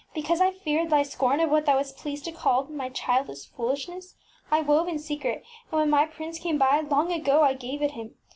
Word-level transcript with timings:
Because 0.15 0.41
I 0.41 0.49
feared 0.49 0.89
thy 0.89 1.03
scorn 1.03 1.39
of 1.41 1.51
what 1.51 1.67
thou 1.67 1.75
wast 1.77 1.95
pleased 1.95 2.25
to 2.25 2.31
call 2.31 2.63
my 2.63 2.89
childish 2.89 3.45
foolishness, 3.45 4.15
I 4.49 4.61
wove 4.61 4.87
in 4.87 4.97
secret, 4.97 5.45
and 5.71 5.77
when 5.79 5.89
my 5.91 6.07
prince 6.07 6.39
came 6.39 6.57
by, 6.57 6.79
long 6.79 7.11
ago 7.13 7.43
I 7.43 7.53
gave 7.53 7.83
it 7.83 7.91
him. 7.91 8.15